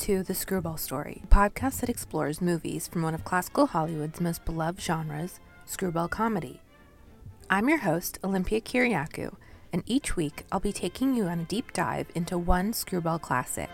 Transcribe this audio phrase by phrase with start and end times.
[0.00, 4.46] To The Screwball Story, a podcast that explores movies from one of classical Hollywood's most
[4.46, 6.62] beloved genres, screwball comedy.
[7.50, 9.34] I'm your host, Olympia Kiriakou,
[9.74, 13.68] and each week I'll be taking you on a deep dive into one screwball classic.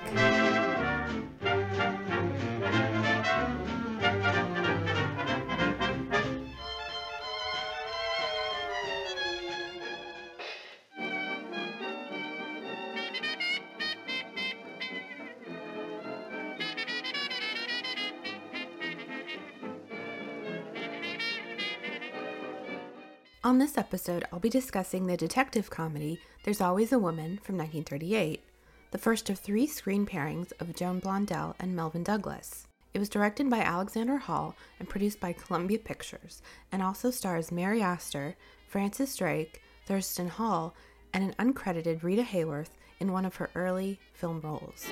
[23.47, 28.43] On this episode, I'll be discussing the detective comedy There's Always a Woman from 1938,
[28.91, 32.67] the first of three screen pairings of Joan Blondell and Melvyn Douglas.
[32.93, 37.81] It was directed by Alexander Hall and produced by Columbia Pictures, and also stars Mary
[37.81, 38.35] Astor,
[38.67, 40.75] Frances Drake, Thurston Hall,
[41.15, 44.89] and an uncredited Rita Hayworth in one of her early film roles.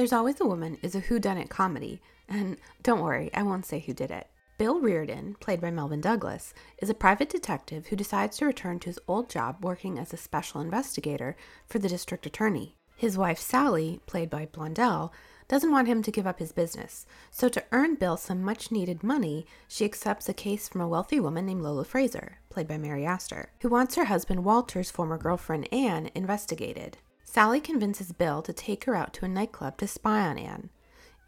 [0.00, 3.92] There's Always a Woman is a whodunit comedy, and don't worry, I won't say who
[3.92, 4.28] did it.
[4.56, 8.86] Bill Reardon, played by Melvyn Douglas, is a private detective who decides to return to
[8.86, 12.76] his old job working as a special investigator for the district attorney.
[12.96, 15.12] His wife Sally, played by Blondell,
[15.48, 19.02] doesn't want him to give up his business, so to earn Bill some much needed
[19.02, 23.04] money, she accepts a case from a wealthy woman named Lola Fraser, played by Mary
[23.04, 26.96] Astor, who wants her husband Walter's former girlfriend Anne investigated.
[27.32, 30.68] Sally convinces Bill to take her out to a nightclub to spy on Anne.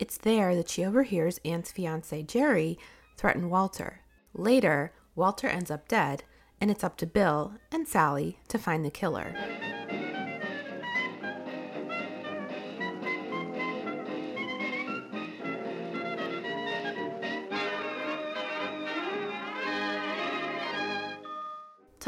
[0.01, 2.77] It's there that she overhears Anne's fiance, Jerry,
[3.17, 4.01] threaten Walter.
[4.35, 6.25] Later, Walter ends up dead,
[6.61, 9.33] and it's up to Bill and Sally to find the killer.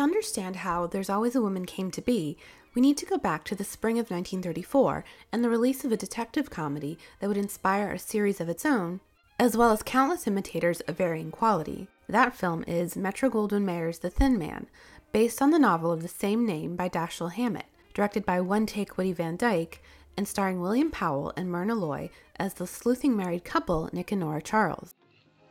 [0.04, 2.36] Understand how There's Always a Woman came to be,
[2.74, 5.96] we need to go back to the spring of 1934 and the release of a
[5.96, 9.00] detective comedy that would inspire a series of its own,
[9.38, 11.88] as well as countless imitators of varying quality.
[12.08, 14.66] That film is Metro Goldwyn Mayer's The Thin Man,
[15.12, 18.98] based on the novel of the same name by Dashiell Hammett, directed by One Take
[18.98, 19.82] Woody Van Dyke,
[20.16, 24.42] and starring William Powell and Myrna Loy as the sleuthing married couple Nick and Nora
[24.42, 24.94] Charles.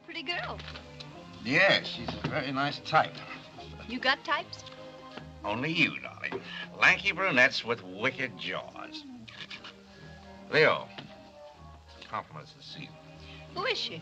[0.05, 0.59] Pretty girl.
[1.43, 3.15] Yes, she's a very nice type.
[3.93, 4.63] You got types?
[5.45, 6.41] Only you, darling.
[6.81, 9.03] Lanky brunettes with wicked jaws.
[10.51, 10.87] Leo,
[12.09, 12.97] compliments this evening.
[13.53, 14.01] Who is she?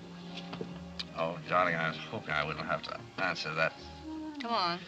[1.18, 3.74] Oh, darling, I was hoping I wouldn't have to answer that.
[4.42, 4.80] Come on.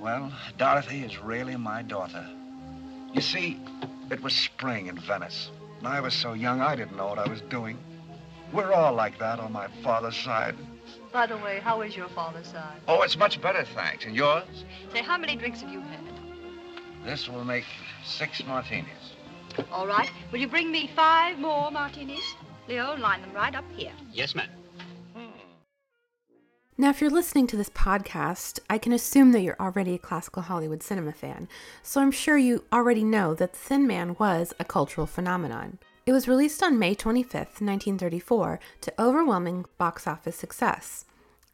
[0.00, 2.30] Well, Dorothy is really my daughter.
[3.12, 3.58] You see,
[4.08, 5.50] it was spring in Venice,
[5.80, 7.76] and I was so young I didn't know what I was doing.
[8.52, 10.54] We're all like that on my father's side.
[11.16, 12.78] By the way, how is your father's side?
[12.86, 14.04] Oh, it's much better, thanks.
[14.04, 14.44] And yours?
[14.92, 16.04] Say, how many drinks have you had?
[17.06, 17.64] This will make
[18.04, 19.14] six martinis.
[19.72, 20.10] All right.
[20.30, 22.20] Will you bring me five more martinis?
[22.68, 23.92] Leo, line them right up here.
[24.12, 24.50] Yes, ma'am.
[25.14, 25.30] Hmm.
[26.76, 30.42] Now, if you're listening to this podcast, I can assume that you're already a classical
[30.42, 31.48] Hollywood cinema fan,
[31.82, 35.78] so I'm sure you already know that The Thin Man was a cultural phenomenon.
[36.06, 41.04] It was released on May 25, 1934, to overwhelming box office success,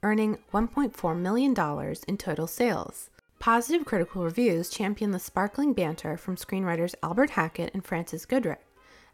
[0.02, 3.08] earning $1.4 million in total sales.
[3.38, 8.60] Positive critical reviews championed the sparkling banter from screenwriters Albert Hackett and Frances Goodrich,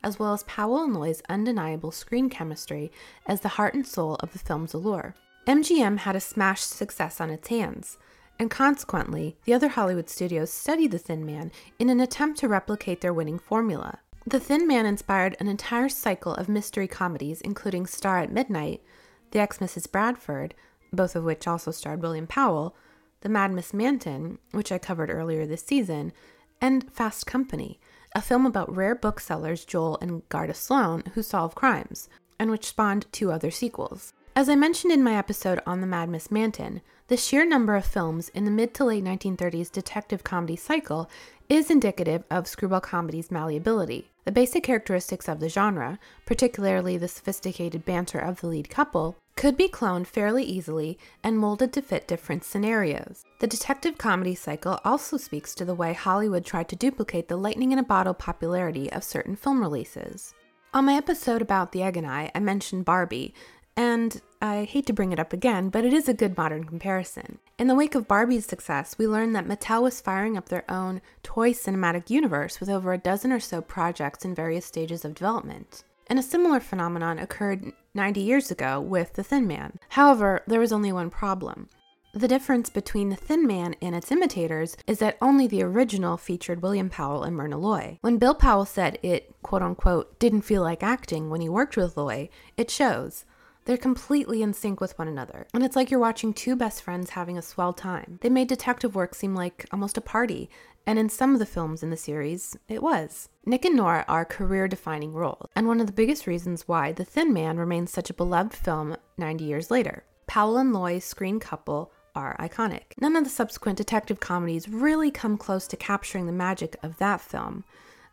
[0.02, 2.90] as well as Powell and Loy's undeniable screen chemistry
[3.24, 5.14] as the heart and soul of the film's allure.
[5.46, 7.96] MGM had a smash success on its hands,
[8.40, 13.02] and consequently, the other Hollywood studios studied The Thin Man in an attempt to replicate
[13.02, 14.00] their winning formula.
[14.28, 18.82] The Thin Man inspired an entire cycle of mystery comedies, including Star of Midnight,
[19.30, 19.90] The Ex Mrs.
[19.90, 20.54] Bradford,
[20.92, 22.76] both of which also starred William Powell,
[23.22, 26.12] The Mad Miss Manton, which I covered earlier this season,
[26.60, 27.80] and Fast Company,
[28.14, 33.10] a film about rare booksellers Joel and Garda Sloane who solve crimes, and which spawned
[33.10, 34.12] two other sequels.
[34.36, 37.86] As I mentioned in my episode on the Mad Miss Manton, the sheer number of
[37.86, 41.10] films in the mid to late 1930s detective comedy cycle
[41.48, 44.10] is indicative of screwball comedy's malleability.
[44.26, 49.56] The basic characteristics of the genre, particularly the sophisticated banter of the lead couple, could
[49.56, 53.24] be cloned fairly easily and molded to fit different scenarios.
[53.40, 57.72] The detective comedy cycle also speaks to the way Hollywood tried to duplicate the lightning
[57.72, 60.34] in a bottle popularity of certain film releases.
[60.74, 63.32] On my episode about the Egg and I, I mentioned Barbie,
[63.78, 67.40] and I hate to bring it up again, but it is a good modern comparison.
[67.58, 71.00] In the wake of Barbie's success, we learned that Mattel was firing up their own
[71.24, 75.82] toy cinematic universe with over a dozen or so projects in various stages of development.
[76.06, 79.80] And a similar phenomenon occurred 90 years ago with The Thin Man.
[79.90, 81.68] However, there was only one problem.
[82.14, 86.62] The difference between The Thin Man and its imitators is that only the original featured
[86.62, 87.98] William Powell and Myrna Loy.
[88.02, 91.96] When Bill Powell said it, quote unquote, didn't feel like acting when he worked with
[91.96, 93.24] Loy, it shows.
[93.68, 97.10] They're completely in sync with one another, and it's like you're watching two best friends
[97.10, 98.18] having a swell time.
[98.22, 100.48] They made detective work seem like almost a party,
[100.86, 103.28] and in some of the films in the series, it was.
[103.44, 107.04] Nick and Nora are career defining roles, and one of the biggest reasons why The
[107.04, 110.02] Thin Man remains such a beloved film 90 years later.
[110.26, 112.94] Powell and Loy's screen couple are iconic.
[112.98, 117.20] None of the subsequent detective comedies really come close to capturing the magic of that
[117.20, 117.64] film,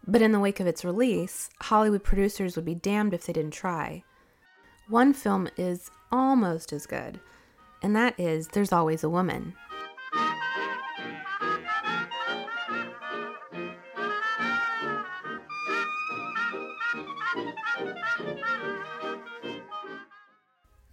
[0.05, 3.51] but in the wake of its release, Hollywood producers would be damned if they didn't
[3.51, 4.03] try.
[4.87, 7.19] One film is almost as good,
[7.81, 9.55] and that is There's Always a Woman.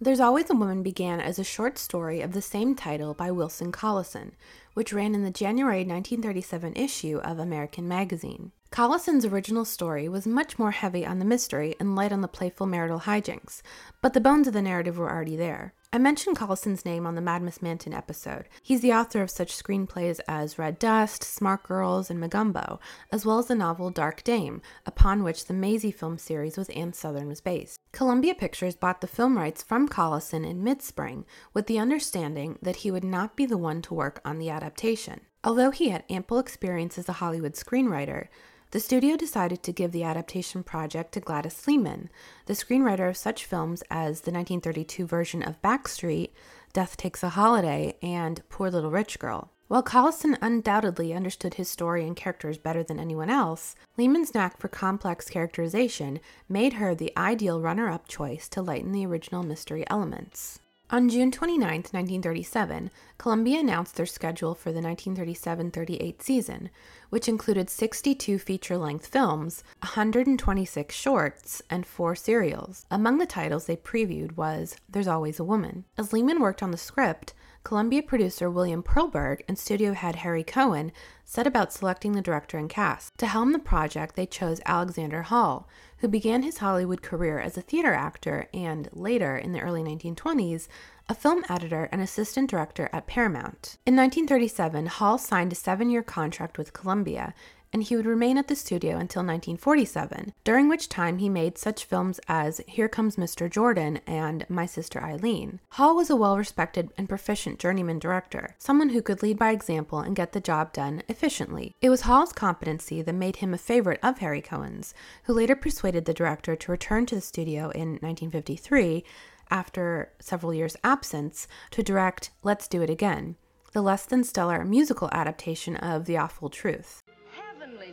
[0.01, 3.71] There's Always a Woman began as a short story of the same title by Wilson
[3.71, 4.31] Collison,
[4.73, 8.53] which ran in the January 1937 issue of American Magazine.
[8.73, 12.65] Collison's original story was much more heavy on the mystery and light on the playful
[12.65, 13.61] marital hijinks,
[14.01, 15.75] but the bones of the narrative were already there.
[15.93, 18.49] I mentioned Collison's name on the Mad Manton episode.
[18.63, 22.79] He's the author of such screenplays as Red Dust, Smart Girls, and Mogambo,
[23.11, 26.93] as well as the novel Dark Dame, upon which the Maisie film series with Ann
[26.93, 27.79] Sothern was based.
[27.91, 32.77] Columbia Pictures bought the film rights from Collison in mid spring with the understanding that
[32.77, 35.21] he would not be the one to work on the adaptation.
[35.43, 38.29] Although he had ample experience as a Hollywood screenwriter,
[38.73, 42.09] the studio decided to give the adaptation project to Gladys Lehman,
[42.47, 46.31] the screenwriter of such films as the 1932 version of Backstreet,
[46.73, 49.51] Death Takes a Holiday, and Poor Little Rich Girl.
[49.67, 54.69] While Collison undoubtedly understood his story and characters better than anyone else, Lehman's knack for
[54.69, 56.19] complex characterization
[56.49, 60.61] made her the ideal runner up choice to lighten the original mystery elements.
[60.89, 66.69] On June 29, 1937, Columbia announced their schedule for the 1937 38 season,
[67.09, 72.85] which included 62 feature length films, 126 shorts, and four serials.
[72.91, 75.85] Among the titles they previewed was There's Always a Woman.
[75.97, 77.33] As Lehman worked on the script,
[77.63, 80.91] Columbia producer William Perlberg and studio head Harry Cohn
[81.23, 83.17] set about selecting the director and cast.
[83.19, 85.67] To helm the project, they chose Alexander Hall,
[85.99, 90.67] who began his Hollywood career as a theater actor and, later, in the early 1920s,
[91.07, 93.77] a film editor and assistant director at Paramount.
[93.85, 97.33] In 1937, Hall signed a seven year contract with Columbia
[97.73, 101.85] and he would remain at the studio until 1947, during which time he made such
[101.85, 103.49] films as Here Comes Mr.
[103.49, 105.59] Jordan and My Sister Eileen.
[105.71, 109.99] Hall was a well respected and proficient journeyman director, someone who could lead by example
[109.99, 111.73] and get the job done efficiently.
[111.81, 114.93] It was Hall's competency that made him a favorite of Harry Cohn's,
[115.23, 119.03] who later persuaded the director to return to the studio in 1953
[119.49, 123.35] after several years' absence to direct Let's Do It Again,
[123.71, 127.01] the less than stellar musical adaptation of The Awful Truth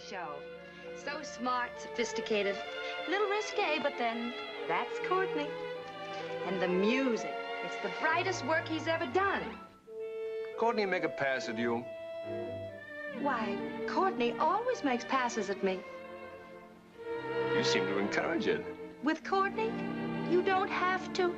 [0.09, 0.35] show.
[0.97, 2.57] So smart, sophisticated,
[3.07, 4.33] a little risque, but then
[4.69, 5.49] that's Courtney.
[6.47, 9.43] And the music, it's the brightest work he's ever done.
[10.59, 11.85] Courtney make a pass at you?
[13.21, 15.81] Why, Courtney always makes passes at me.
[17.55, 18.65] You seem to encourage it.
[19.03, 19.71] With Courtney,
[20.31, 21.35] you don't have to.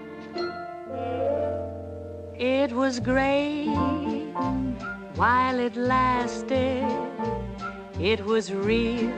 [2.35, 3.66] It was great
[5.14, 6.85] while it lasted.
[8.02, 9.12] It was real,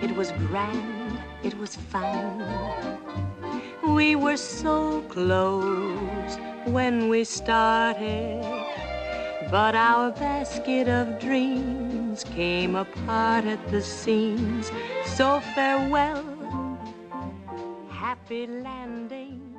[0.00, 2.38] it was grand, it was fun.
[3.82, 8.40] We were so close when we started,
[9.50, 14.70] but our basket of dreams came apart at the seams.
[15.04, 16.22] So farewell,
[17.90, 19.56] happy landing.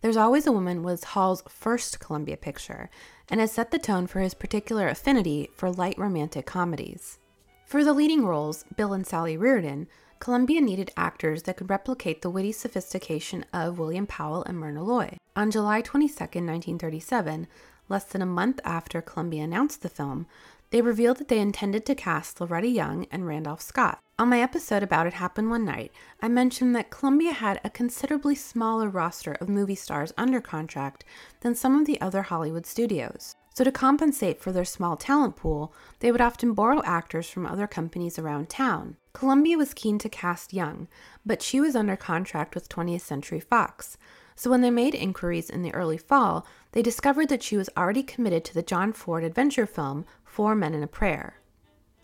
[0.00, 2.90] There's Always a Woman was Hall's first Columbia picture
[3.28, 7.18] and has set the tone for his particular affinity for light romantic comedies.
[7.66, 9.88] For the leading roles, Bill and Sally Reardon,
[10.18, 15.16] Columbia needed actors that could replicate the witty sophistication of William Powell and Myrna Loy.
[15.34, 17.48] On July 22, 1937,
[17.88, 20.26] less than a month after Columbia announced the film,
[20.72, 24.00] they revealed that they intended to cast Loretta Young and Randolph Scott.
[24.18, 28.34] On my episode about It Happened One Night, I mentioned that Columbia had a considerably
[28.34, 31.04] smaller roster of movie stars under contract
[31.40, 33.36] than some of the other Hollywood studios.
[33.54, 37.66] So, to compensate for their small talent pool, they would often borrow actors from other
[37.66, 38.96] companies around town.
[39.12, 40.88] Columbia was keen to cast Young,
[41.26, 43.98] but she was under contract with 20th Century Fox.
[44.34, 48.02] So, when they made inquiries in the early fall, they discovered that she was already
[48.02, 51.40] committed to the John Ford adventure film Four Men and a Prayer.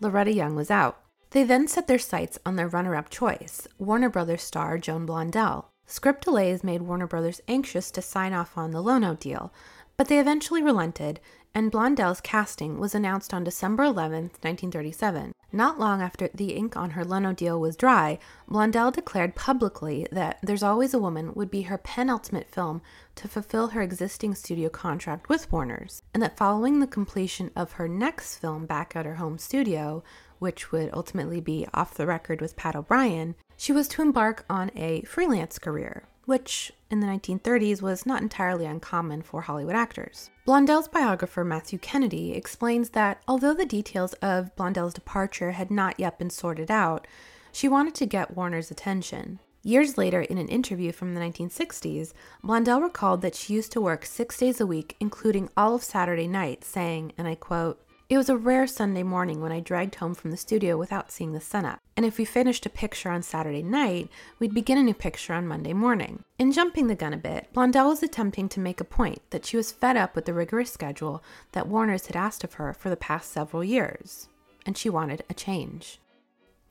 [0.00, 1.00] Loretta Young was out.
[1.30, 5.66] They then set their sights on their runner up choice, Warner Brothers star Joan Blondell.
[5.86, 9.52] Script delays made Warner Brothers anxious to sign off on the Lono deal,
[9.96, 11.18] But they eventually relented,
[11.54, 15.32] and Blondell's casting was announced on December 11, 1937.
[15.50, 20.38] Not long after the ink on her Leno deal was dry, Blondell declared publicly that
[20.42, 22.82] There's Always a Woman would be her penultimate film
[23.14, 27.88] to fulfill her existing studio contract with Warner's, and that following the completion of her
[27.88, 30.04] next film back at her home studio,
[30.38, 34.70] which would ultimately be Off the Record with Pat O'Brien, she was to embark on
[34.76, 40.28] a freelance career, which in the 1930s was not entirely uncommon for Hollywood actors.
[40.46, 46.18] Blondell's biographer Matthew Kennedy explains that although the details of Blondell's departure had not yet
[46.18, 47.06] been sorted out,
[47.50, 49.38] she wanted to get Warner's attention.
[49.62, 52.12] Years later, in an interview from the 1960s,
[52.44, 56.28] Blondell recalled that she used to work six days a week, including all of Saturday
[56.28, 60.14] night, saying, and I quote, it was a rare Sunday morning when I dragged home
[60.14, 61.80] from the studio without seeing the sun up.
[61.94, 65.46] And if we finished a picture on Saturday night, we'd begin a new picture on
[65.46, 66.24] Monday morning.
[66.38, 69.58] In jumping the gun a bit, Blondell was attempting to make a point that she
[69.58, 71.22] was fed up with the rigorous schedule
[71.52, 74.28] that Warner's had asked of her for the past several years,
[74.64, 76.00] and she wanted a change.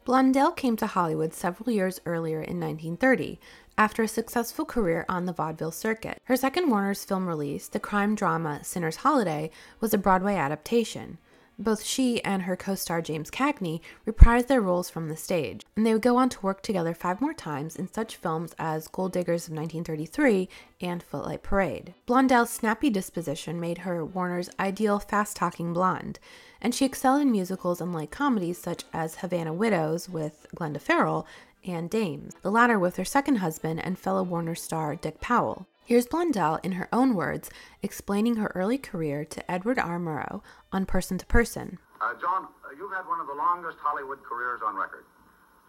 [0.07, 3.39] Blondell came to Hollywood several years earlier in 1930
[3.77, 6.19] after a successful career on the vaudeville circuit.
[6.23, 11.19] Her second Warner's film release, the crime drama Sinner's Holiday, was a Broadway adaptation.
[11.59, 15.85] Both she and her co star James Cagney reprised their roles from the stage, and
[15.85, 19.13] they would go on to work together five more times in such films as Gold
[19.13, 20.47] Diggers of 1933
[20.81, 21.95] and Footlight Parade.
[22.05, 26.19] Blondell's snappy disposition made her Warner's ideal fast talking blonde,
[26.61, 31.25] and she excelled in musicals and light comedies such as Havana Widows with Glenda Farrell
[31.65, 35.65] and Dames, the latter with her second husband and fellow Warner star Dick Powell.
[35.87, 37.49] Here's Blondell, in her own words,
[37.81, 39.97] explaining her early career to Edward R.
[39.97, 41.79] Murrow on Person to Person.
[42.03, 45.07] Uh, Joan, uh, you've had one of the longest Hollywood careers on record.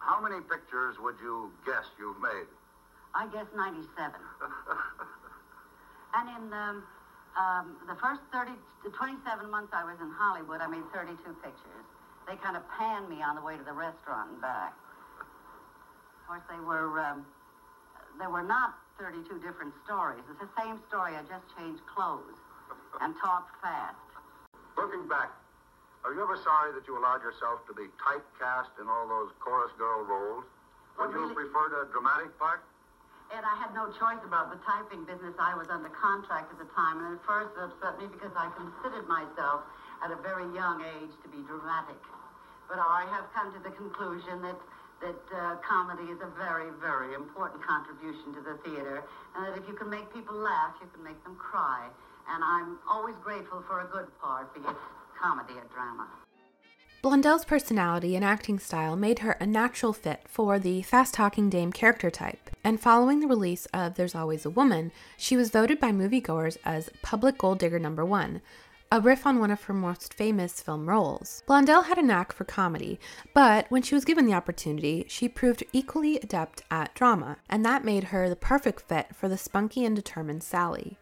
[0.03, 2.51] How many pictures would you guess you've made?
[3.15, 3.87] I guess 97.
[6.19, 6.83] and in um,
[7.39, 8.51] um, the first 30,
[8.91, 11.87] 27 months I was in Hollywood, I made 32 pictures.
[12.27, 14.75] They kind of panned me on the way to the restaurant and back.
[15.23, 17.23] Of course, they were um,
[18.19, 20.19] they were not 32 different stories.
[20.27, 21.15] It's the same story.
[21.15, 22.35] I just changed clothes
[22.99, 23.95] and talked fast.
[24.75, 25.31] Looking back,
[26.03, 29.71] are you ever sorry that you allowed yourself to be typecast in all those chorus
[29.79, 30.43] girl roles?
[30.99, 32.59] Would Well, you really- preferred a dramatic part?
[33.31, 35.35] Ed, I had no choice about the typing business.
[35.39, 38.49] I was under contract at the time, and at first it upset me because I
[38.51, 39.61] considered myself
[40.01, 42.01] at a very young age to be dramatic.
[42.67, 44.57] But I have come to the conclusion that
[45.01, 49.03] that uh, comedy is a very, very important contribution to the theater,
[49.35, 51.87] and that if you can make people laugh, you can make them cry.
[52.29, 54.75] And I'm always grateful for a good part, be it
[55.19, 56.07] comedy or drama.
[57.01, 61.71] Blondell's personality and acting style made her a natural fit for the fast talking dame
[61.71, 65.91] character type, and following the release of There's Always a Woman, she was voted by
[65.91, 68.41] moviegoers as Public Gold Digger number one,
[68.91, 71.43] a riff on one of her most famous film roles.
[71.47, 72.99] Blondell had a knack for comedy,
[73.33, 77.85] but when she was given the opportunity, she proved equally adept at drama, and that
[77.85, 80.97] made her the perfect fit for the spunky and determined Sally.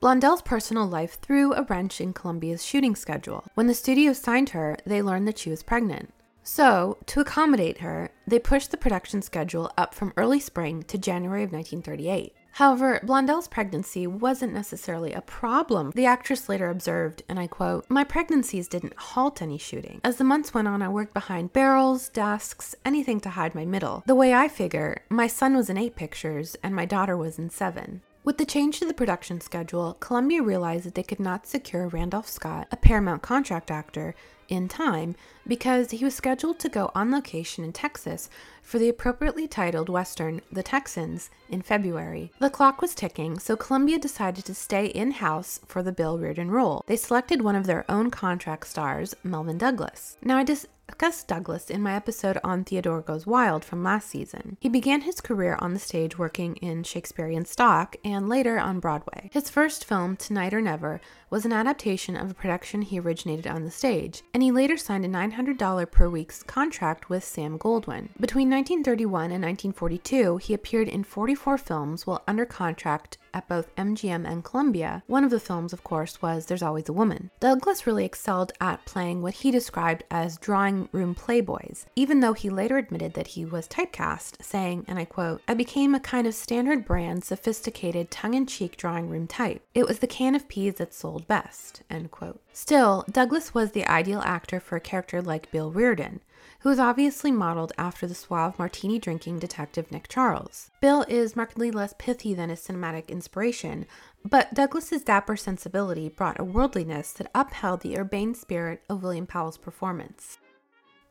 [0.00, 3.44] Blondell's personal life threw a wrench in Columbia's shooting schedule.
[3.52, 6.14] When the studio signed her, they learned that she was pregnant.
[6.42, 11.42] So, to accommodate her, they pushed the production schedule up from early spring to January
[11.42, 12.34] of 1938.
[12.52, 15.92] However, Blondell's pregnancy wasn't necessarily a problem.
[15.94, 20.00] The actress later observed, and I quote, My pregnancies didn't halt any shooting.
[20.04, 24.02] As the months went on, I worked behind barrels, desks, anything to hide my middle.
[24.06, 27.50] The way I figure, my son was in eight pictures and my daughter was in
[27.50, 28.02] seven.
[28.22, 32.28] With the change to the production schedule, Columbia realized that they could not secure Randolph
[32.28, 34.14] Scott, a Paramount contract actor,
[34.50, 35.14] in time
[35.46, 38.28] because he was scheduled to go on location in Texas
[38.62, 42.32] for the appropriately titled Western The Texans in February.
[42.40, 46.50] The clock was ticking, so Columbia decided to stay in house for the Bill Reardon
[46.50, 46.84] role.
[46.86, 50.16] They selected one of their own contract stars, Melvyn Douglas.
[50.22, 50.44] Now, I
[50.90, 54.56] discussed Douglas in my episode on Theodora Goes Wild from last season.
[54.60, 59.30] He began his career on the stage working in Shakespearean stock and later on Broadway.
[59.32, 61.00] His first film, Tonight or Never,
[61.30, 65.04] was an adaptation of a production he originated on the stage, and he later signed
[65.04, 68.08] a $900 per week contract with Sam Goldwyn.
[68.20, 74.28] Between 1931 and 1942, he appeared in 44 films while under contract at both MGM
[74.28, 75.02] and Columbia.
[75.06, 77.30] One of the films, of course, was There's Always a Woman.
[77.38, 82.50] Douglas really excelled at playing what he described as drawing room playboys, even though he
[82.50, 86.34] later admitted that he was typecast, saying, and I quote, I became a kind of
[86.34, 89.62] standard brand, sophisticated, tongue in cheek drawing room type.
[89.74, 92.42] It was the can of peas that sold best, end quote.
[92.52, 96.20] Still, Douglas was the ideal actor for a character like Bill Reardon,
[96.60, 100.70] who was obviously modeled after the suave martini drinking detective Nick Charles.
[100.80, 103.86] Bill is markedly less pithy than his cinematic inspiration,
[104.24, 109.56] but Douglas's dapper sensibility brought a worldliness that upheld the urbane spirit of William Powell's
[109.56, 110.38] performance.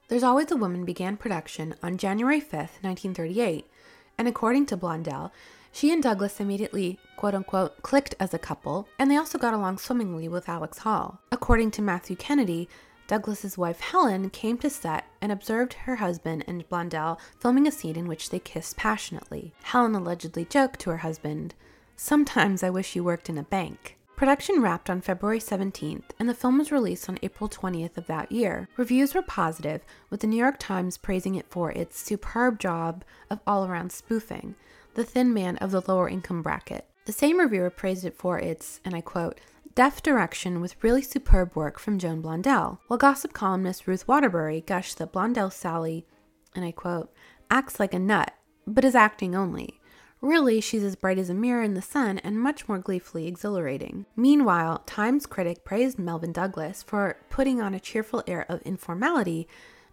[0.08, 3.66] There's Always a Woman began production on January 5th, 1938,
[4.18, 5.32] and according to Blondell,
[5.72, 9.78] she and Douglas immediately, quote unquote, clicked as a couple, and they also got along
[9.78, 11.20] swimmingly with Alex Hall.
[11.32, 12.68] According to Matthew Kennedy,
[13.08, 17.96] Douglas's wife Helen came to set and observed her husband and Blondell filming a scene
[17.96, 19.54] in which they kissed passionately.
[19.64, 21.56] Helen allegedly joked to her husband,
[21.96, 23.98] Sometimes I wish you worked in a bank.
[24.16, 28.32] Production wrapped on February 17th, and the film was released on April 20th of that
[28.32, 28.70] year.
[28.78, 33.40] Reviews were positive, with the New York Times praising it for its superb job of
[33.48, 34.56] all around spoofing,
[34.96, 36.86] the thin man of the lower income bracket.
[37.06, 39.40] The same reviewer praised it for its, and I quote,
[39.76, 44.98] deft direction with really superb work from Joan Blondell, while gossip columnist Ruth Waterbury gushed
[44.98, 46.06] that Blondell Sally,
[46.54, 47.12] and I quote,
[47.50, 48.34] acts like a nut,
[48.68, 49.80] but is acting only.
[50.22, 54.06] Really, she's as bright as a mirror in the sun and much more gleefully exhilarating.
[54.18, 59.48] Meanwhile, Times critic praised Melvyn Douglas for putting on a cheerful air of informality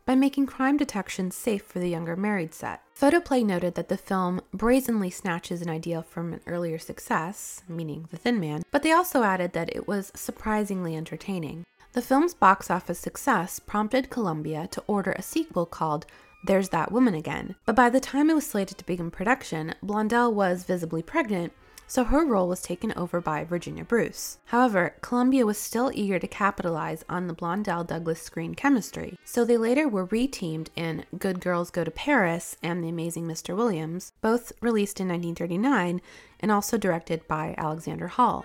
[0.06, 2.80] by making crime detection safe for the younger married set.
[2.94, 8.16] Photoplay noted that the film brazenly snatches an idea from an earlier success, meaning The
[8.16, 11.64] Thin Man, but they also added that it was surprisingly entertaining.
[11.92, 16.06] The film's box office success prompted Columbia to order a sequel called
[16.46, 17.56] there's That Woman Again.
[17.64, 21.52] But by the time it was slated to begin production, Blondell was visibly pregnant,
[21.86, 24.38] so her role was taken over by Virginia Bruce.
[24.46, 29.56] However, Columbia was still eager to capitalize on the Blondell Douglas screen chemistry, so they
[29.56, 33.56] later were reteamed in Good Girls Go to Paris and The Amazing Mr.
[33.56, 36.00] Williams, both released in 1939
[36.40, 38.44] and also directed by Alexander Hall.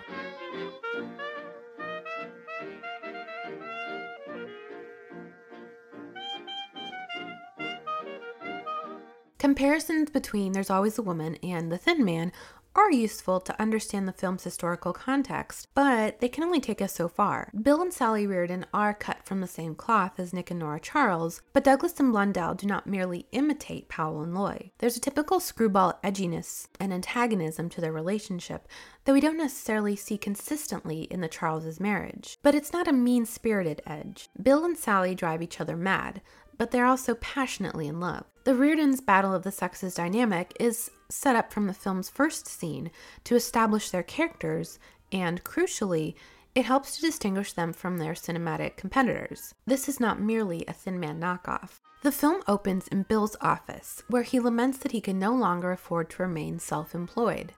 [9.41, 12.32] Comparisons between There's Always a Woman and The Thin Man
[12.75, 17.07] are useful to understand the film's historical context, but they can only take us so
[17.07, 17.51] far.
[17.62, 21.41] Bill and Sally Reardon are cut from the same cloth as Nick and Nora Charles,
[21.53, 24.71] but Douglas and Blondell do not merely imitate Powell and Loy.
[24.77, 28.67] There's a typical screwball edginess and antagonism to their relationship
[29.05, 32.38] that we don't necessarily see consistently in the Charleses' marriage.
[32.41, 34.29] But it's not a mean spirited edge.
[34.41, 36.21] Bill and Sally drive each other mad,
[36.57, 38.25] but they're also passionately in love.
[38.43, 42.91] The Reardons' battle of the sexes dynamic is set up from the film's first scene
[43.24, 44.80] to establish their characters,
[45.12, 46.15] and crucially,
[46.54, 49.54] it helps to distinguish them from their cinematic competitors.
[49.65, 51.80] This is not merely a Thin Man knockoff.
[52.04, 56.10] The film opens in Bill's office, where he laments that he can no longer afford
[56.12, 57.54] to remain self employed.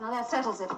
[0.00, 0.70] Now that settles it.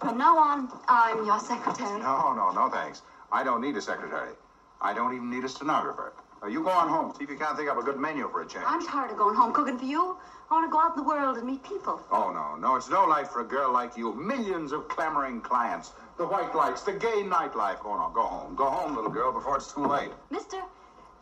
[0.00, 1.98] From now on, I'm your secretary.
[1.98, 3.02] No, no, no, thanks.
[3.32, 4.34] I don't need a secretary.
[4.80, 6.14] I don't even need a stenographer.
[6.42, 7.12] Uh, you go on home.
[7.18, 8.64] See if you can't think up a good menu for a change.
[8.66, 10.16] I'm tired of going home cooking for you.
[10.50, 12.00] I want to go out in the world and meet people.
[12.10, 12.76] Oh, no, no.
[12.76, 14.14] It's no life for a girl like you.
[14.14, 15.92] Millions of clamoring clients.
[16.16, 17.78] The white lights, the gay nightlife.
[17.84, 18.54] Oh, no, go home.
[18.54, 20.10] Go home, little girl, before it's too late.
[20.30, 20.62] Mister,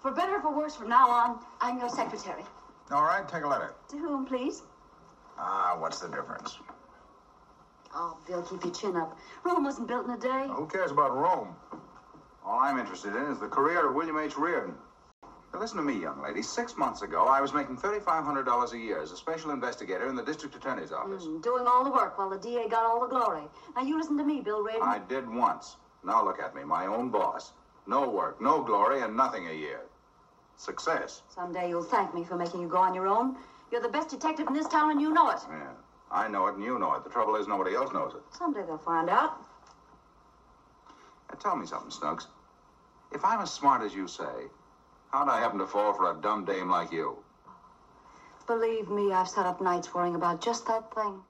[0.01, 2.45] for better or for worse, from now on, I'm your secretary.
[2.93, 3.75] All right, take a letter.
[3.89, 4.63] To whom, please?
[5.39, 6.59] Ah, what's the difference?
[7.95, 9.19] Oh, Bill, keep your chin up.
[9.43, 10.47] Rome wasn't built in a day.
[10.55, 11.57] Who cares about Rome?
[12.45, 14.37] All I'm interested in is the career of William H.
[14.37, 14.77] Reardon.
[15.57, 16.43] Now, listen to me, young lady.
[16.43, 20.23] Six months ago, I was making $3,500 a year as a special investigator in the
[20.23, 21.25] district attorney's office.
[21.25, 23.45] Mm, doing all the work while the DA got all the glory.
[23.75, 24.87] Now, you listen to me, Bill Reardon.
[24.87, 25.77] I did once.
[26.05, 27.53] Now look at me, my own boss.
[27.87, 29.81] No work, no glory, and nothing a year.
[30.59, 31.23] Success.
[31.31, 33.35] Someday you'll thank me for making you go on your own.
[33.73, 35.39] You're the best detective in this town, and you know it.
[35.49, 35.71] Yeah,
[36.11, 37.03] I know it, and you know it.
[37.03, 38.21] The trouble is, nobody else knows it.
[38.37, 39.41] Someday they'll find out.
[41.31, 42.27] Now, tell me something, Snuggs.
[43.11, 44.51] If I'm as smart as you say,
[45.13, 47.19] How'd I happen to fall for a dumb dame like you?
[48.47, 51.21] Believe me, I've sat up nights worrying about just that thing.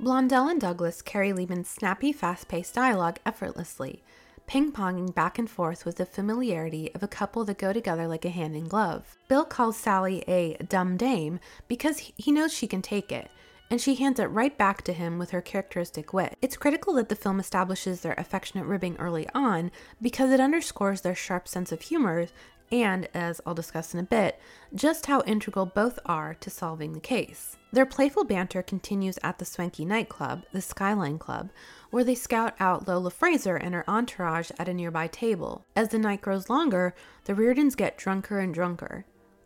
[0.00, 4.02] Blondell and Douglas carry Lehman's snappy, fast paced dialogue effortlessly,
[4.46, 8.24] ping ponging back and forth with the familiarity of a couple that go together like
[8.24, 9.16] a hand in glove.
[9.28, 11.38] Bill calls Sally a dumb dame
[11.68, 13.30] because he knows she can take it,
[13.70, 16.36] and she hands it right back to him with her characteristic wit.
[16.42, 21.14] It's critical that the film establishes their affectionate ribbing early on because it underscores their
[21.14, 22.26] sharp sense of humor
[22.72, 24.40] and, as I'll discuss in a bit,
[24.74, 27.58] just how integral both are to solving the case.
[27.70, 31.50] Their playful banter continues at the swanky nightclub, the Skyline Club,
[31.90, 35.66] where they scout out Lola Fraser and her entourage at a nearby table.
[35.76, 39.04] As the night grows longer, the Reardons get drunker and drunker.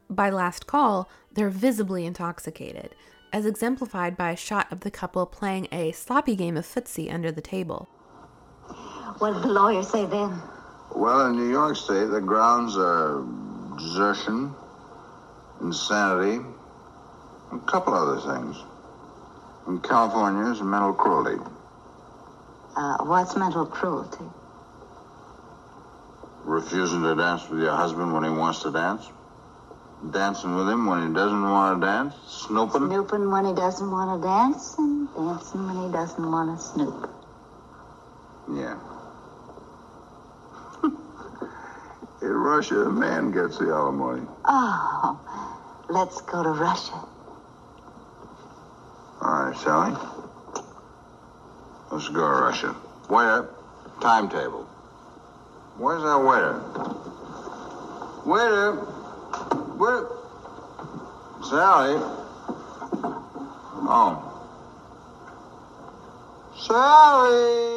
[0.08, 2.94] By last call, they're visibly intoxicated,
[3.32, 7.32] as exemplified by a shot of the couple playing a sloppy game of footsie under
[7.32, 7.88] the table.
[9.18, 10.40] What did the lawyer say then?
[10.96, 13.22] Well, in New York State, the grounds are
[13.76, 14.54] desertion,
[15.60, 16.42] insanity,
[17.52, 18.56] a couple other things.
[19.66, 21.38] In California, it's mental cruelty.
[22.74, 24.24] Uh, what's mental cruelty?
[26.44, 29.06] Refusing to dance with your husband when he wants to dance.
[30.10, 32.14] Dancing with him when he doesn't want to dance.
[32.26, 32.88] Snooping.
[32.88, 37.10] Snooping when he doesn't want to dance, and dancing when he doesn't want to snoop.
[38.50, 38.95] Yeah.
[42.26, 44.26] In Russia, a man gets the alimony.
[44.44, 45.16] Oh,
[45.88, 47.06] let's go to Russia.
[49.22, 49.96] All right, Sally.
[51.92, 52.74] Let's go to Russia.
[53.08, 53.48] Waiter,
[54.00, 54.64] timetable.
[55.78, 56.60] Where's that waiter?
[58.26, 58.72] Waiter!
[59.78, 60.08] Where?
[61.48, 61.94] Sally?
[63.88, 64.18] Oh.
[66.58, 67.75] Sally!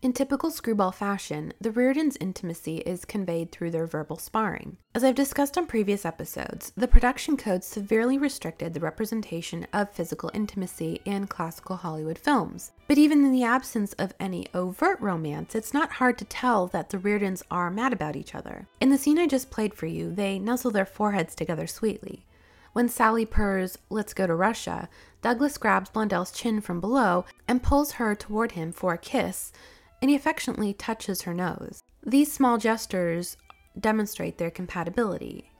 [0.00, 4.76] In typical screwball fashion, the Reardons' intimacy is conveyed through their verbal sparring.
[4.94, 10.30] As I've discussed on previous episodes, the production code severely restricted the representation of physical
[10.32, 12.70] intimacy in classical Hollywood films.
[12.86, 16.90] But even in the absence of any overt romance, it's not hard to tell that
[16.90, 18.68] the Reardons are mad about each other.
[18.80, 22.24] In the scene I just played for you, they nuzzle their foreheads together sweetly.
[22.72, 24.88] When Sally purrs, Let's go to Russia,
[25.22, 29.52] Douglas grabs Blondell's chin from below and pulls her toward him for a kiss
[30.00, 31.82] and he affectionately touches her nose.
[32.04, 33.36] These small gestures
[33.78, 35.50] demonstrate their compatibility.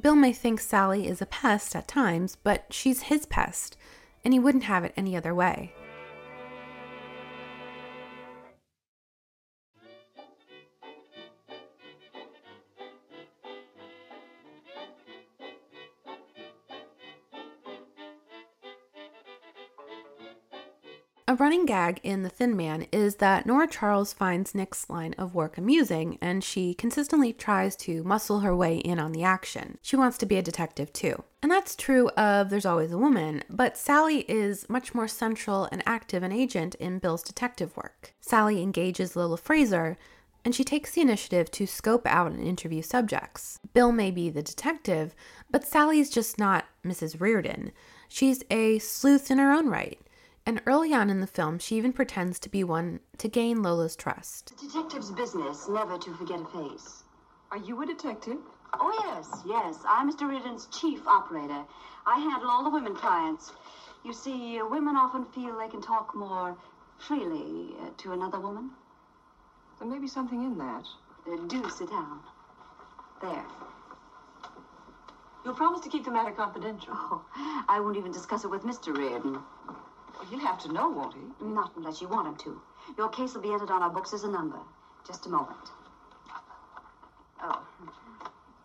[0.00, 3.76] Bill may think Sally is a pest at times, but she's his pest,
[4.24, 5.72] and he wouldn't have it any other way.
[21.36, 25.58] Running gag in The Thin Man is that Nora Charles finds Nick's line of work
[25.58, 29.78] amusing and she consistently tries to muscle her way in on the action.
[29.82, 31.22] She wants to be a detective too.
[31.42, 35.82] And that's true of There's Always a Woman, but Sally is much more central and
[35.86, 38.14] active an agent in Bill's detective work.
[38.20, 39.98] Sally engages Lola Fraser
[40.44, 43.58] and she takes the initiative to scope out and interview subjects.
[43.74, 45.14] Bill may be the detective,
[45.50, 47.20] but Sally's just not Mrs.
[47.20, 47.72] Reardon.
[48.08, 50.00] She's a sleuth in her own right
[50.46, 53.96] and early on in the film, she even pretends to be one to gain Lola's
[53.96, 54.56] trust.
[54.56, 57.02] The detective's business, never to forget a face.
[57.50, 58.38] Are you a detective?
[58.72, 59.78] Oh, yes, yes.
[59.88, 60.28] I'm Mr.
[60.28, 61.64] Reardon's chief operator.
[62.06, 63.52] I handle all the women clients.
[64.04, 66.56] You see, uh, women often feel they can talk more
[66.98, 68.70] freely uh, to another woman.
[69.80, 70.84] There may be something in that.
[71.26, 72.20] Uh, do sit down.
[73.20, 73.44] There.
[75.44, 76.92] You'll promise to keep the matter confidential.
[76.92, 77.24] Oh,
[77.68, 78.96] I won't even discuss it with Mr.
[78.96, 79.38] Reardon.
[80.16, 81.44] Well, he'll have to know, won't he?
[81.44, 82.60] Not unless you want him to.
[82.96, 84.58] Your case will be entered on our books as a number.
[85.06, 85.70] Just a moment.
[87.42, 87.62] Oh.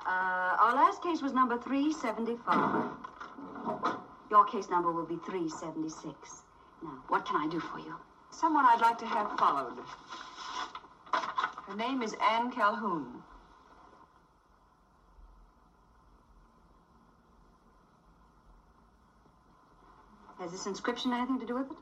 [0.05, 2.89] Uh, our last case was number 375.
[4.29, 6.43] Your case number will be 376.
[6.81, 7.95] Now, what can I do for you?
[8.31, 9.77] Someone I'd like to have followed.
[11.11, 13.21] Her name is Anne Calhoun.
[20.41, 21.77] Has this inscription anything to do with it?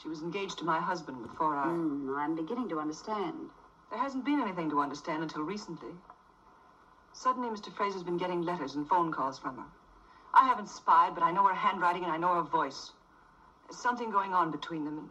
[0.00, 1.66] She was engaged to my husband before I.
[1.66, 3.50] Mm, I'm beginning to understand.
[3.90, 5.90] There hasn't been anything to understand until recently.
[7.12, 7.74] Suddenly, Mr.
[7.74, 9.64] Fraser's been getting letters and phone calls from her.
[10.32, 12.92] I haven't spied, but I know her handwriting and I know her voice.
[13.66, 15.08] There's something going on between them, and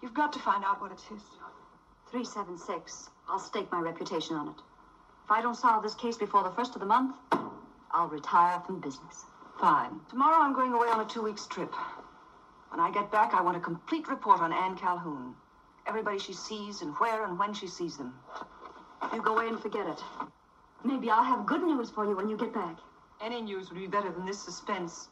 [0.00, 1.22] you've got to find out what it is.
[2.12, 3.10] 376.
[3.28, 4.62] I'll stake my reputation on it.
[5.24, 7.16] If I don't solve this case before the first of the month,
[7.90, 9.24] I'll retire from business.
[9.58, 10.00] Fine.
[10.10, 11.72] Tomorrow I'm going away on a two weeks trip.
[12.74, 15.36] When I get back, I want a complete report on Anne Calhoun.
[15.86, 18.12] Everybody she sees and where and when she sees them.
[19.12, 20.02] You go away and forget it.
[20.82, 22.78] Maybe I'll have good news for you when you get back.
[23.20, 25.08] Any news would be better than this suspense.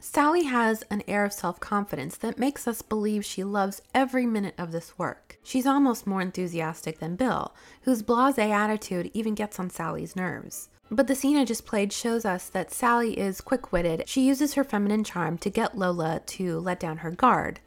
[0.00, 4.54] Sally has an air of self confidence that makes us believe she loves every minute
[4.56, 5.38] of this work.
[5.42, 10.68] She's almost more enthusiastic than Bill, whose blase attitude even gets on Sally's nerves.
[10.88, 14.04] But the scene I just played shows us that Sally is quick witted.
[14.06, 17.58] She uses her feminine charm to get Lola to let down her guard.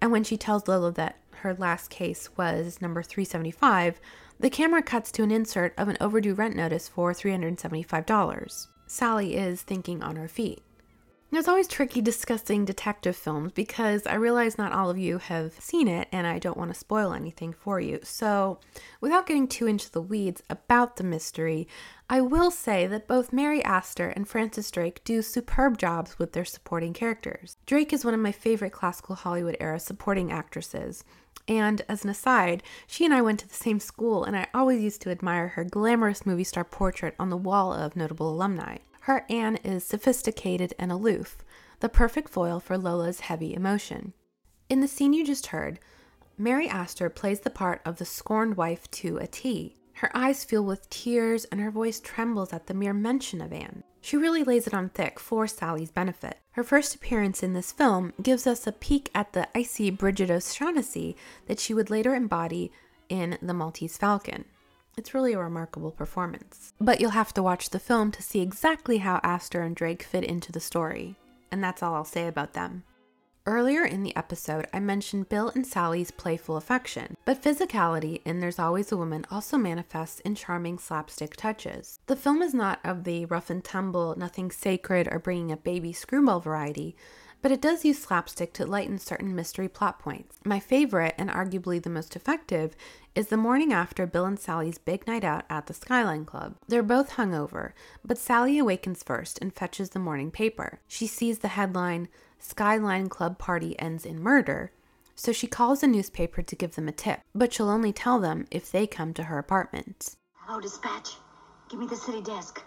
[0.00, 3.98] And when she tells Lola that her last case was number 375,
[4.38, 8.66] the camera cuts to an insert of an overdue rent notice for $375.
[8.86, 10.62] Sally is thinking on her feet.
[11.34, 15.88] It's always tricky discussing detective films because I realize not all of you have seen
[15.88, 18.00] it and I don't want to spoil anything for you.
[18.02, 18.60] So,
[19.00, 21.66] without getting too into the weeds about the mystery,
[22.10, 26.44] I will say that both Mary Astor and Frances Drake do superb jobs with their
[26.44, 27.56] supporting characters.
[27.64, 31.02] Drake is one of my favorite classical Hollywood era supporting actresses,
[31.48, 34.82] And as an aside, she and I went to the same school, and I always
[34.82, 38.76] used to admire her glamorous movie star portrait on the wall of notable alumni.
[39.06, 41.38] Her Anne is sophisticated and aloof,
[41.80, 44.12] the perfect foil for Lola's heavy emotion.
[44.68, 45.80] In the scene you just heard,
[46.38, 49.74] Mary Astor plays the part of the scorned wife to a T.
[49.94, 53.82] Her eyes fill with tears and her voice trembles at the mere mention of Anne.
[54.00, 56.38] She really lays it on thick for Sally's benefit.
[56.52, 61.16] Her first appearance in this film gives us a peek at the icy Brigid O'Shaughnessy
[61.46, 62.70] that she would later embody
[63.08, 64.44] in The Maltese Falcon.
[64.96, 66.74] It's really a remarkable performance.
[66.80, 70.24] But you'll have to watch the film to see exactly how Astor and Drake fit
[70.24, 71.16] into the story.
[71.50, 72.84] And that's all I'll say about them.
[73.44, 78.60] Earlier in the episode, I mentioned Bill and Sally's playful affection, but physicality in There's
[78.60, 81.98] Always a Woman also manifests in charming slapstick touches.
[82.06, 85.92] The film is not of the rough and tumble, nothing sacred, or bringing up baby
[85.92, 86.94] screwball variety,
[87.42, 90.38] but it does use slapstick to lighten certain mystery plot points.
[90.44, 92.76] My favorite, and arguably the most effective,
[93.14, 96.54] is the morning after Bill and Sally's big night out at the Skyline Club.
[96.66, 97.72] They're both hungover,
[98.04, 100.80] but Sally awakens first and fetches the morning paper.
[100.88, 104.72] She sees the headline, Skyline Club party ends in murder,
[105.14, 108.46] so she calls a newspaper to give them a tip, but she'll only tell them
[108.50, 110.16] if they come to her apartment.
[110.34, 111.10] Hello, dispatch.
[111.68, 112.62] Give me the city desk.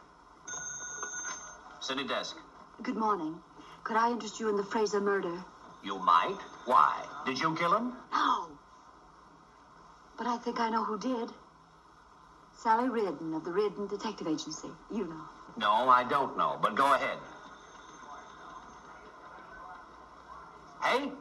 [1.82, 2.38] City desk.
[2.84, 3.36] Good morning.
[3.84, 5.44] Could I interest you in the Fraser murder?
[5.84, 6.38] You might.
[6.66, 7.04] Why?
[7.26, 7.94] Did you kill him?
[8.12, 8.55] No.
[10.18, 11.30] But I think I know who did.
[12.54, 14.70] Sally Reardon of the Reardon Detective Agency.
[14.92, 15.22] You know.
[15.58, 17.18] No, I don't know, but go ahead.
[20.82, 21.12] Hey?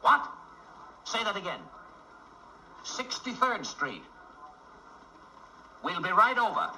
[0.00, 0.30] What?
[1.04, 1.60] Say that again.
[2.84, 4.02] 63rd Street.
[5.82, 6.70] We'll be right over.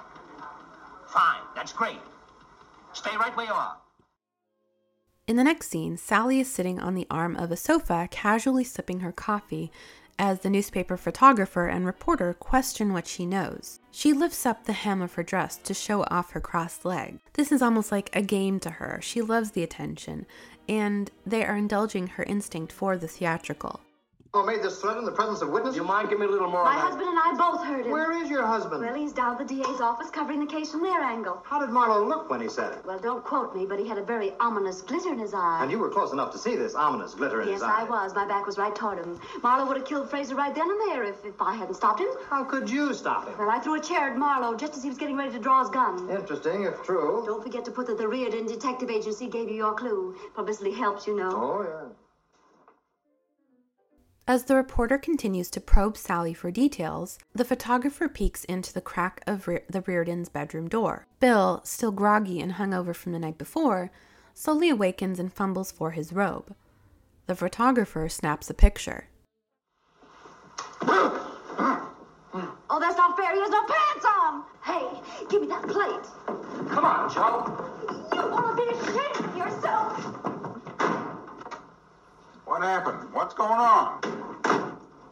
[1.07, 1.99] Fine, that's great.
[2.93, 3.77] Stay right where you are.
[5.27, 9.01] In the next scene, Sally is sitting on the arm of a sofa, casually sipping
[9.01, 9.71] her coffee,
[10.19, 13.79] as the newspaper photographer and reporter question what she knows.
[13.91, 17.19] She lifts up the hem of her dress to show off her crossed leg.
[17.33, 18.99] This is almost like a game to her.
[19.01, 20.25] She loves the attention,
[20.67, 23.81] and they are indulging her instinct for the theatrical.
[24.37, 25.77] Oh, made this threat in the presence of witnesses?
[25.77, 26.81] You mind give me a little more My on that?
[26.81, 27.91] husband and I both heard him.
[27.91, 28.83] Where is your husband?
[28.83, 31.41] Well, he's down at the DA's office covering the case from their angle.
[31.43, 32.85] How did Marlowe look when he said it?
[32.85, 35.57] Well, don't quote me, but he had a very ominous glitter in his eye.
[35.63, 37.81] And you were close enough to see this ominous glitter in yes, his eye.
[37.81, 38.13] Yes, I was.
[38.13, 39.19] My back was right toward him.
[39.41, 42.09] Marlowe would have killed Fraser right then and there if, if I hadn't stopped him.
[42.29, 43.35] How could you stop him?
[43.39, 45.61] Well, I threw a chair at Marlowe just as he was getting ready to draw
[45.61, 46.11] his gun.
[46.11, 47.23] Interesting, if true.
[47.25, 50.15] Don't forget to put that the Reardon Detective Agency gave you your clue.
[50.35, 51.31] Publicity helps, you know.
[51.31, 52.06] Oh, yeah.
[54.29, 59.21] As the reporter continues to probe Sally for details, the photographer peeks into the crack
[59.25, 61.07] of Re- the Reardon's bedroom door.
[61.21, 63.89] Bill, still groggy and hungover from the night before,
[64.33, 66.53] slowly awakens and fumbles for his robe.
[67.27, 69.07] The photographer snaps a picture.
[72.69, 73.33] Oh, that's not fair.
[73.33, 74.43] He has no pants on.
[74.61, 74.85] Hey,
[75.29, 76.05] give me that plate.
[76.69, 77.65] Come on, Joe.
[78.13, 79.97] You want to be ashamed of yourself.
[82.45, 83.11] What happened?
[83.13, 83.99] What's going on?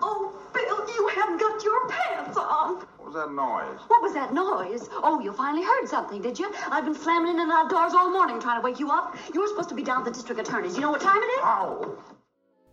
[0.01, 2.75] Oh, Bill, you haven't got your pants on.
[2.75, 3.79] What was that noise?
[3.87, 4.89] What was that noise?
[5.03, 6.53] Oh, you finally heard something, did you?
[6.69, 9.17] I've been slamming in and out doors all morning trying to wake you up.
[9.33, 10.75] You were supposed to be down at the district attorney's.
[10.75, 11.39] You know what time it is?
[11.41, 11.97] Ow!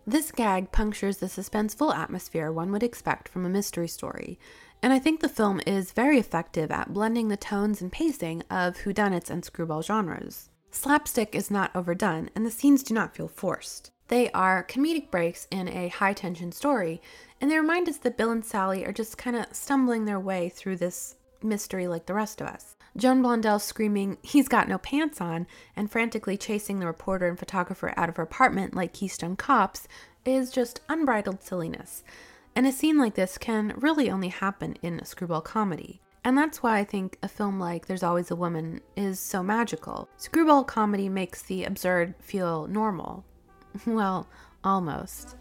[0.05, 4.37] This gag punctures the suspenseful atmosphere one would expect from a mystery story,
[4.81, 8.79] and I think the film is very effective at blending the tones and pacing of
[8.79, 10.49] whodunits and screwball genres.
[10.71, 13.91] Slapstick is not overdone, and the scenes do not feel forced.
[14.09, 17.01] They are comedic breaks in a high tension story,
[17.43, 20.47] and they remind us that Bill and Sally are just kind of stumbling their way
[20.47, 22.77] through this mystery like the rest of us.
[22.95, 27.93] Joan Blondell screaming, He's got no pants on, and frantically chasing the reporter and photographer
[27.97, 29.89] out of her apartment like Keystone Cops
[30.23, 32.05] is just unbridled silliness.
[32.55, 35.99] And a scene like this can really only happen in a screwball comedy.
[36.23, 40.07] And that's why I think a film like There's Always a Woman is so magical.
[40.15, 43.25] Screwball comedy makes the absurd feel normal.
[43.85, 44.29] Well,
[44.63, 45.35] almost.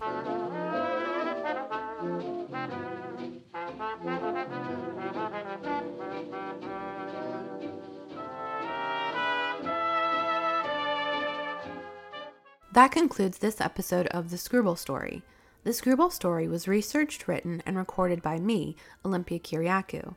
[12.72, 15.22] That concludes this episode of The Screwball Story.
[15.62, 20.16] The Screwball Story was researched, written, and recorded by me, Olympia Kiriakou.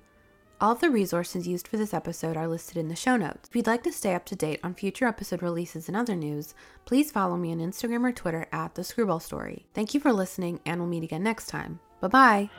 [0.61, 3.49] All of the resources used for this episode are listed in the show notes.
[3.49, 6.53] If you'd like to stay up to date on future episode releases and other news,
[6.85, 9.65] please follow me on Instagram or Twitter at The Screwball Story.
[9.73, 11.79] Thank you for listening, and we'll meet again next time.
[11.99, 12.49] Bye bye.